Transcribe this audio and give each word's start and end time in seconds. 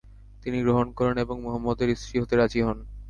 তিনি 0.43 0.57
গ্রহণ 0.61 0.87
করেন 0.91 1.15
এবং 1.17 1.35
মুহাম্মদের 1.41 1.89
স্ত্রী 1.95 2.15
হতে 2.21 2.35
রাজি 2.35 2.59
হন। 2.61 2.77